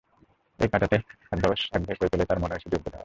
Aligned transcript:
এটা 0.59 0.67
কাটাতে 0.73 0.97
খাদ্যাভ্যাস 1.21 1.61
একঘেয়ে 1.73 1.97
করে 1.97 2.09
তোলাই 2.09 2.27
তাঁর 2.27 2.39
মনে 2.39 2.53
হয়েছে 2.53 2.69
যোগ্য 2.69 2.85
দাওয়াই। 2.85 2.99